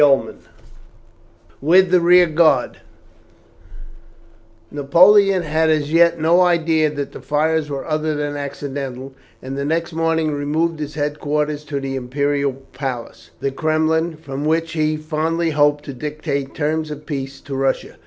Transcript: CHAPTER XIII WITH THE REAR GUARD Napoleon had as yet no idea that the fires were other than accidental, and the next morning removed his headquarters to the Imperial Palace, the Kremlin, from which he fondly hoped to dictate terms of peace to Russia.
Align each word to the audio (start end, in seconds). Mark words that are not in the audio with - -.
CHAPTER 0.03 0.31
XIII 0.31 0.37
WITH 1.61 1.91
THE 1.91 2.01
REAR 2.01 2.25
GUARD 2.25 2.77
Napoleon 4.71 5.43
had 5.43 5.69
as 5.69 5.93
yet 5.93 6.19
no 6.19 6.41
idea 6.41 6.89
that 6.89 7.11
the 7.11 7.21
fires 7.21 7.69
were 7.69 7.85
other 7.85 8.15
than 8.15 8.35
accidental, 8.35 9.13
and 9.43 9.55
the 9.55 9.63
next 9.63 9.93
morning 9.93 10.31
removed 10.33 10.79
his 10.79 10.95
headquarters 10.95 11.63
to 11.65 11.79
the 11.79 11.95
Imperial 11.95 12.53
Palace, 12.73 13.29
the 13.41 13.51
Kremlin, 13.51 14.15
from 14.17 14.43
which 14.43 14.71
he 14.71 14.97
fondly 14.97 15.51
hoped 15.51 15.85
to 15.85 15.93
dictate 15.93 16.55
terms 16.55 16.89
of 16.89 17.05
peace 17.05 17.39
to 17.41 17.53
Russia. 17.55 17.97